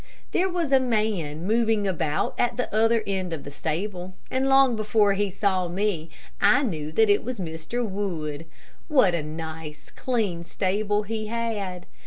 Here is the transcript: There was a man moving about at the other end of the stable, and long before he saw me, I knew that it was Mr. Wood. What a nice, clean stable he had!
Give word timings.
There 0.31 0.49
was 0.49 0.71
a 0.71 0.79
man 0.79 1.45
moving 1.45 1.85
about 1.87 2.33
at 2.39 2.57
the 2.57 2.73
other 2.73 3.03
end 3.05 3.33
of 3.33 3.43
the 3.43 3.51
stable, 3.51 4.15
and 4.31 4.49
long 4.49 4.75
before 4.75 5.13
he 5.13 5.29
saw 5.29 5.67
me, 5.67 6.09
I 6.41 6.63
knew 6.63 6.91
that 6.93 7.07
it 7.07 7.23
was 7.23 7.39
Mr. 7.39 7.87
Wood. 7.87 8.47
What 8.87 9.13
a 9.13 9.21
nice, 9.21 9.91
clean 9.91 10.43
stable 10.43 11.03
he 11.03 11.27
had! 11.27 11.85